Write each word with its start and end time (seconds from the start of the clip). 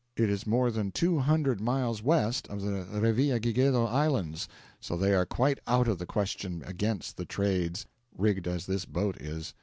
It 0.17 0.31
is 0.31 0.47
more 0.47 0.71
than 0.71 0.89
two 0.91 1.19
hundred 1.19 1.61
miles 1.61 2.01
west 2.01 2.47
of 2.47 2.63
the 2.63 2.87
Revillagigedo 2.91 3.85
Islands, 3.85 4.47
so 4.79 4.97
they 4.97 5.13
are 5.13 5.27
quite 5.27 5.59
out 5.67 5.87
of 5.87 5.99
the 5.99 6.07
question 6.07 6.63
against 6.65 7.17
the 7.17 7.25
trades, 7.25 7.85
rigged 8.17 8.47
as 8.47 8.65
this 8.65 8.85
boat 8.85 9.21
is. 9.21 9.53